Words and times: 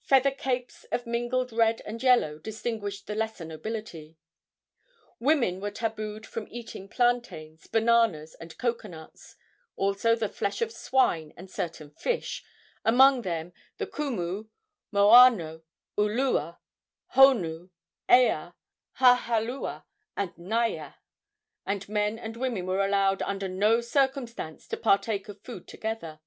Feather 0.00 0.30
capes 0.30 0.84
of 0.90 1.06
mingled 1.06 1.52
red 1.52 1.82
and 1.84 2.02
yellow 2.02 2.38
distinguished 2.38 3.06
the 3.06 3.14
lesser 3.14 3.44
nobility. 3.44 4.16
Women 5.20 5.60
were 5.60 5.70
tabued 5.70 6.24
from 6.24 6.48
eating 6.50 6.88
plantains, 6.88 7.66
bananas, 7.66 8.32
and 8.36 8.56
cocoanuts; 8.56 9.36
also 9.76 10.16
the 10.16 10.30
flesh 10.30 10.62
of 10.62 10.72
swine 10.72 11.34
and 11.36 11.50
certain 11.50 11.90
fish, 11.90 12.42
among 12.86 13.20
them 13.20 13.52
the 13.76 13.86
kumu, 13.86 14.48
moano, 14.94 15.62
ulua, 15.98 16.56
honu, 17.14 17.68
ea, 18.10 18.52
hahalua 18.98 19.84
and 20.16 20.34
naia; 20.36 20.94
and 21.66 21.86
men 21.86 22.18
and 22.18 22.38
women 22.38 22.64
were 22.64 22.82
allowed 22.82 23.20
under 23.20 23.46
no 23.46 23.82
circumstances 23.82 24.68
to 24.68 24.78
partake 24.78 25.28
of 25.28 25.42
food 25.42 25.68
together. 25.68 26.20